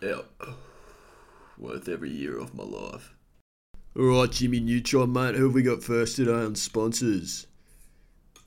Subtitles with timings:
[0.00, 0.20] Yeah.
[1.58, 3.14] Worth every year of my life.
[3.98, 5.34] Alright, Jimmy Neutron, mate.
[5.34, 7.48] Who have we got first today on sponsors?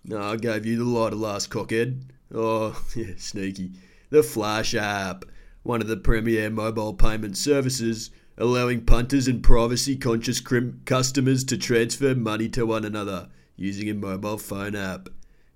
[0.06, 2.04] No, I gave you the lighter last cockhead.
[2.34, 3.74] Oh, yeah, sneaky.
[4.12, 5.26] The Flash app,
[5.64, 11.58] one of the premier mobile payment services, allowing punters and privacy conscious crim- customers to
[11.58, 13.28] transfer money to one another
[13.58, 15.10] using a mobile phone app.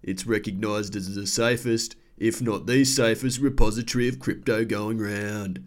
[0.04, 5.66] It's recognised as the safest, if not the safest, repository of crypto going round.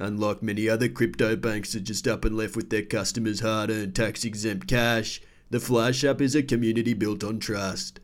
[0.00, 3.96] Unlike many other crypto banks that just up and left with their customers' hard earned
[3.96, 7.98] tax exempt cash, the Flash app is a community built on trust.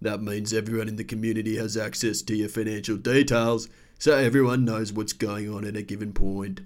[0.00, 4.92] That means everyone in the community has access to your financial details, so everyone knows
[4.92, 6.60] what's going on at a given point.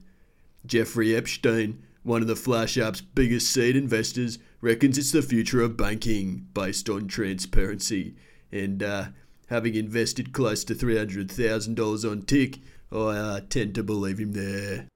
[0.66, 5.76] Jeffrey Epstein, one of the Flash app's biggest seed investors, reckons it's the future of
[5.76, 8.16] banking based on transparency.
[8.50, 9.06] And uh,
[9.46, 12.58] having invested close to $300,000 on Tick,
[12.92, 14.88] I uh, tend to believe him there.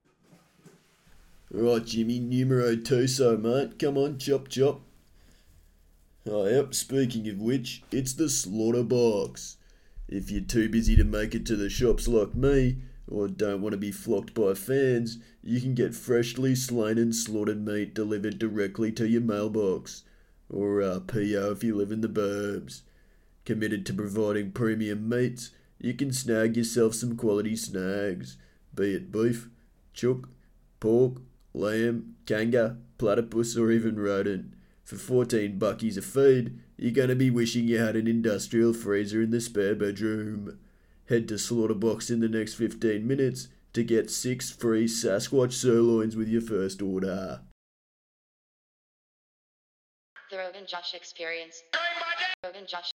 [1.50, 3.78] Right, Jimmy, numero two, so mate.
[3.78, 4.83] Come on, chop chop.
[6.28, 9.56] Oh, yep, speaking of which, it's the slaughter box.
[10.08, 13.72] If you're too busy to make it to the shops like me, or don't want
[13.72, 18.92] to be flocked by fans, you can get freshly slain and slaughtered meat delivered directly
[18.92, 20.03] to your mailbox,
[20.50, 22.83] or uh, PO if you live in the burbs.
[23.44, 28.38] Committed to providing premium meats, you can snag yourself some quality snags,
[28.74, 29.48] be it beef,
[29.92, 30.28] chook,
[30.80, 31.22] pork,
[31.55, 34.54] lamb, kanga, platypus, or even rodent.
[34.84, 39.20] For 14 buckies a feed, you're going to be wishing you had an industrial freezer
[39.20, 40.58] in the spare bedroom.
[41.08, 46.28] Head to Slaughterbox in the next 15 minutes to get six free Sasquatch sirloins with
[46.28, 47.41] your first order.
[50.30, 51.62] The Rogan Josh Experience.
[52.44, 52.91] Rogan Josh.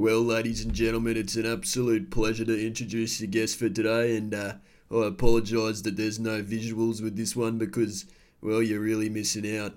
[0.00, 4.34] Well, ladies and gentlemen, it's an absolute pleasure to introduce the guest for today, and
[4.34, 4.54] uh,
[4.90, 8.06] I apologise that there's no visuals with this one because,
[8.40, 9.74] well, you're really missing out.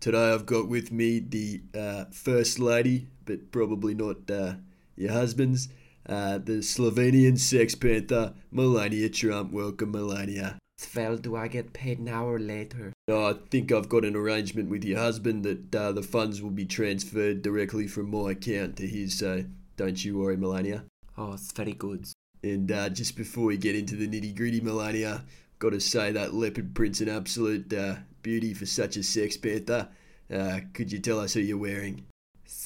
[0.00, 4.54] Today I've got with me the uh, First Lady, but probably not uh,
[4.96, 5.68] your husband's,
[6.08, 9.52] uh, the Slovenian Sex Panther, Melania Trump.
[9.52, 10.56] Welcome, Melania.
[10.80, 12.94] Svel, do I get paid now or later?
[13.08, 16.50] No, I think I've got an arrangement with your husband that uh, the funds will
[16.50, 19.44] be transferred directly from my account to his, so
[19.76, 20.84] don't you worry, Melania.
[21.18, 22.06] Oh, it's very good.
[22.42, 25.24] And uh, just before we get into the nitty gritty, Melania,
[25.58, 29.88] got to say that leopard print's an absolute uh, beauty for such a sex panther.
[30.32, 32.04] Uh, could you tell us who you're wearing?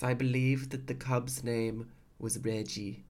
[0.02, 3.04] I believe that the cub's name was Reggie.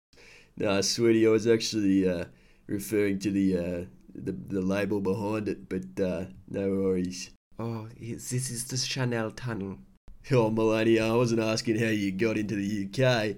[0.56, 2.24] No, sweetie, I was actually uh,
[2.66, 3.84] referring to the, uh,
[4.14, 7.30] the the label behind it, but uh, no worries.
[7.58, 9.78] Oh, this is the Chanel tunnel.
[10.30, 13.36] Oh, Melania, I wasn't asking how you got into the UK.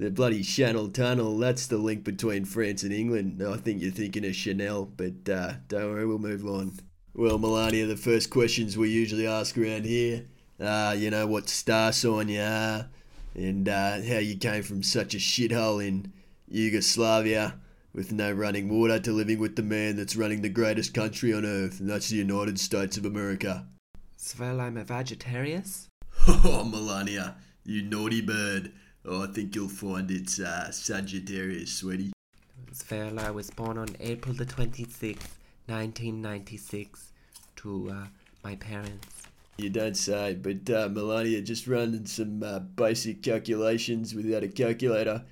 [0.00, 3.42] The bloody Channel Tunnel, that's the link between France and England.
[3.46, 6.72] I think you're thinking of Chanel, but uh, don't worry, we'll move on.
[7.12, 10.24] Well, Melania, the first questions we usually ask around here,
[10.58, 12.88] uh, you know, what star sign you are,
[13.34, 16.14] and uh, how you came from such a shithole in
[16.48, 17.60] Yugoslavia
[17.92, 21.44] with no running water to living with the man that's running the greatest country on
[21.44, 23.66] earth, and that's the United States of America.
[24.18, 25.64] Svel, I'm a vegetarian.
[26.26, 28.72] Oh, Melania, you naughty bird.
[29.06, 32.12] Oh, I think you'll find it's uh, Sagittarius, sweetie.
[32.90, 37.12] I was born on April the 26th, 1996,
[37.56, 38.06] to uh,
[38.44, 39.22] my parents.
[39.56, 45.24] You don't say, but uh, Melania just running some uh, basic calculations without a calculator.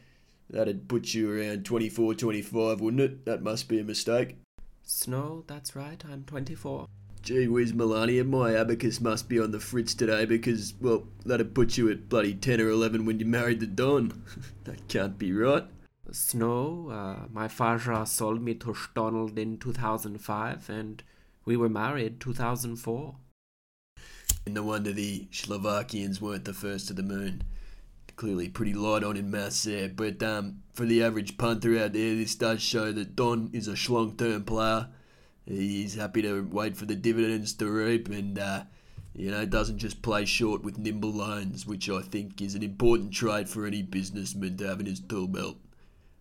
[0.50, 3.24] That'd put you around 24, 25, wouldn't it?
[3.26, 4.36] That must be a mistake.
[4.82, 6.86] Snow, that's right, I'm 24.
[7.28, 11.76] Gee whiz, Melania, my abacus must be on the fritz today because, well, that'd put
[11.76, 14.24] you at bloody 10 or 11 when you married the Don.
[14.64, 15.66] that can't be right.
[16.10, 21.02] Snow, uh, my father sold me to Donald in 2005, and
[21.44, 23.16] we were married 2004.
[24.46, 27.42] And no wonder the Slovakians weren't the first to the moon.
[28.16, 32.14] Clearly pretty light on in maths there, but um, for the average punter out there,
[32.14, 34.88] this does show that Don is a long-term player.
[35.48, 38.64] He's happy to wait for the dividends to reap and, uh,
[39.14, 43.14] you know, doesn't just play short with nimble loans, which I think is an important
[43.14, 45.56] trait for any businessman to have in his tool belt.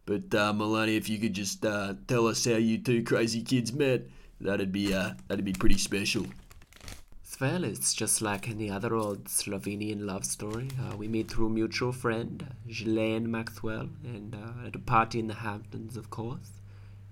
[0.05, 3.73] But uh, Melania, if you could just uh, tell us how you two crazy kids
[3.73, 4.03] met,
[4.39, 6.25] that'd be uh, that'd be pretty special.
[7.41, 10.69] Well, it's just like any other old Slovenian love story.
[10.81, 15.35] Uh, we meet through mutual friend, Ghislaine Maxwell, and uh, at a party in the
[15.35, 16.56] Hamptons, of course.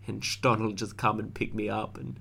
[0.08, 2.20] And Donald just come and pick me up, and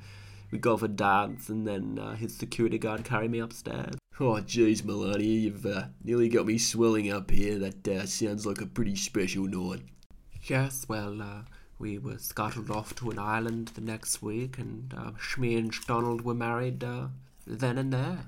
[0.51, 3.95] we go for a dance, and then uh, his security guard carry me upstairs.
[4.21, 7.59] Oh, jeez, Melania, you've uh, nearly got me swelling up here.
[7.59, 9.83] That uh, sounds like a pretty special night.
[10.45, 11.43] Yes, well, uh,
[11.79, 16.23] we were scuttled off to an island the next week, and uh, Shmi and Donald
[16.23, 17.09] were married uh,
[17.47, 18.19] then and there.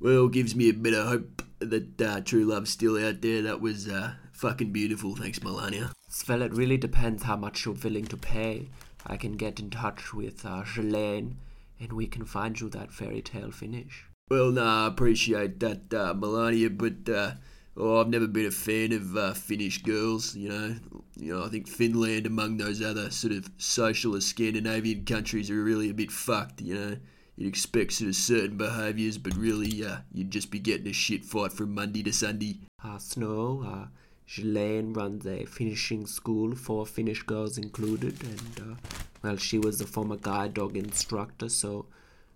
[0.00, 3.42] Well, gives me a bit of hope that uh, true love's still out there.
[3.42, 5.16] That was uh, fucking beautiful.
[5.16, 5.92] Thanks, Melania.
[6.10, 8.68] Svel, it really depends how much you're willing to pay.
[9.04, 11.36] I can get in touch with uh, Ghislaine,
[11.80, 14.04] and we can find you that fairy tale finish.
[14.30, 17.32] Well, nah, I appreciate that, uh, Melania, but uh,
[17.76, 20.34] oh, I've never been a fan of uh, Finnish girls.
[20.34, 20.76] You know,
[21.16, 25.90] you know, I think Finland, among those other sort of socialist Scandinavian countries, are really
[25.90, 26.60] a bit fucked.
[26.60, 26.96] You know,
[27.36, 31.24] you'd expect sort of certain behaviours, but really, uh, you'd just be getting a shit
[31.24, 32.58] fight from Monday to Sunday.
[32.82, 33.88] Uh, Snow,
[34.26, 38.74] Ghislaine runs a finishing school for Finnish girls included, and uh,
[39.22, 41.86] well, she was a former guide dog instructor, so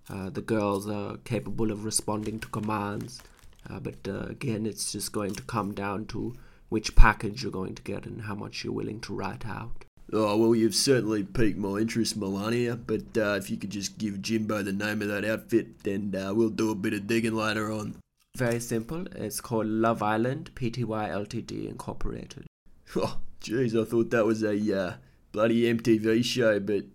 [0.08, 3.22] uh, the girls are capable of responding to commands.
[3.68, 6.34] Uh, but uh, again, it's just going to come down to
[6.68, 9.84] which package you're going to get and how much you're willing to write out.
[10.12, 14.22] Oh, well, you've certainly piqued my interest, Melania, but uh, if you could just give
[14.22, 17.70] Jimbo the name of that outfit, then uh, we'll do a bit of digging later
[17.70, 17.94] on.
[18.36, 19.06] Very simple.
[19.14, 22.46] It's called Love Island Pty Ltd Incorporated.
[22.96, 24.94] Oh, jeez, I thought that was a uh,
[25.30, 26.86] bloody MTV show, but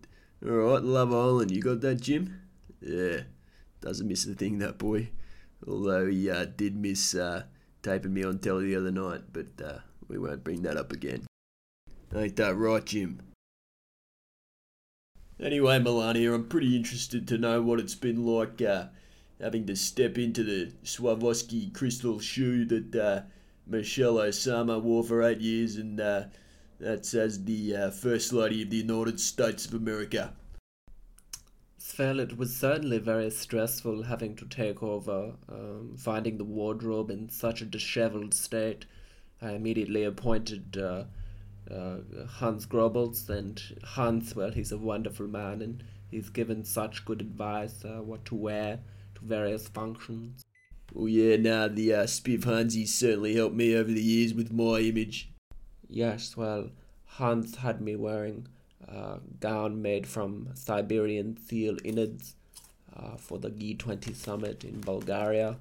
[0.45, 2.41] alright, Love Island, you got that, Jim?
[2.81, 3.21] Yeah,
[3.79, 5.09] doesn't miss a thing, that boy.
[5.65, 7.43] Although he uh, did miss uh,
[7.81, 9.79] taping me on telly the other night, but uh,
[10.09, 11.25] we won't bring that up again.
[12.13, 13.21] Ain't that right, Jim?
[15.39, 18.85] Anyway, Melania, I'm pretty interested to know what it's been like uh,
[19.39, 23.21] having to step into the Swarovski crystal shoe that uh,
[23.67, 26.25] Michelle Osama wore for eight years, and uh,
[26.79, 30.33] that's as the uh, First Lady of the United States of America.
[31.79, 37.29] Svel, it was certainly very stressful having to take over, um, finding the wardrobe in
[37.29, 38.85] such a disheveled state.
[39.41, 41.03] I immediately appointed uh,
[41.71, 41.97] uh,
[42.27, 47.83] Hans Grobels, and Hans, well, he's a wonderful man, and he's given such good advice
[47.83, 48.79] uh, what to wear
[49.25, 50.45] various functions.
[50.95, 54.79] Oh yeah, nah, the uh, Spiv Hansies certainly helped me over the years with my
[54.79, 55.29] image.
[55.89, 56.69] Yes, well,
[57.05, 58.47] Hans had me wearing
[58.87, 62.35] a gown made from Siberian seal innards
[62.95, 65.57] uh, for the G20 summit in Bulgaria,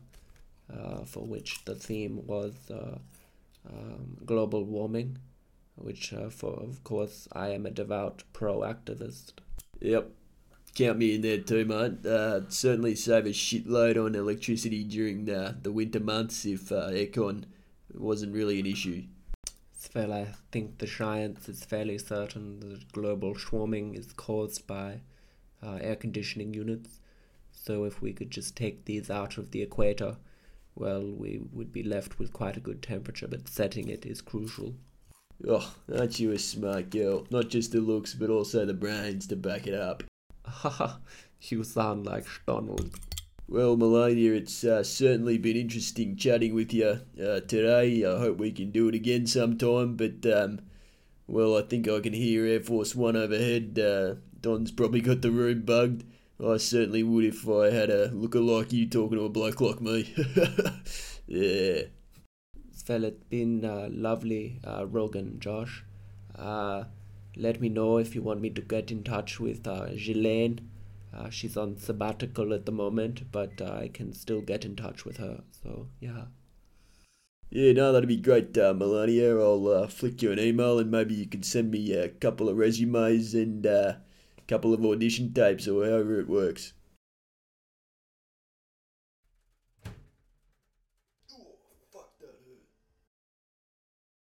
[0.73, 2.99] uh, for which the theme was uh,
[3.69, 5.19] um, global warming,
[5.77, 9.33] which, uh, for of course, I am a devout pro activist.
[9.81, 10.11] Yep,
[10.75, 12.05] count me in there too, mate.
[12.05, 17.45] Uh, certainly save a shitload on electricity during the, the winter months if uh, aircon
[17.93, 19.05] wasn't really an issue.
[19.95, 25.01] Well, I think the science is fairly certain that global warming is caused by
[25.63, 27.01] uh, air conditioning units.
[27.53, 30.17] So if we could just take these out of the equator,
[30.75, 34.75] well, we would be left with quite a good temperature, but setting it is crucial.
[35.49, 37.27] Oh, aren't you a smart girl?
[37.31, 40.03] Not just the looks, but also the brains to back it up.
[40.45, 40.97] Haha,
[41.41, 42.91] you sound like Donald.
[43.49, 48.05] Well, Melania, it's uh, certainly been interesting chatting with you uh, today.
[48.05, 50.61] I hope we can do it again sometime, but, um,
[51.27, 53.79] well, I think I can hear Air Force One overhead.
[53.79, 56.05] Uh, Don's probably got the room bugged.
[56.45, 59.81] I certainly would if I had a looker like you talking to a bloke like
[59.81, 60.13] me.
[61.27, 61.83] yeah.
[62.89, 65.85] Well, it's been uh, lovely, uh, Rogan, Josh.
[67.37, 70.71] Uh, let me know if you want me to get in touch with uh, Ghislaine.
[71.13, 75.05] Uh, she's on sabbatical at the moment, but uh, I can still get in touch
[75.05, 75.43] with her.
[75.63, 76.25] So, yeah.
[77.51, 79.39] Yeah, no, that'd be great, uh, Melania.
[79.39, 82.57] I'll uh, flick you an email and maybe you can send me a couple of
[82.57, 83.95] resumes and uh,
[84.37, 86.73] a couple of audition tapes or however it works.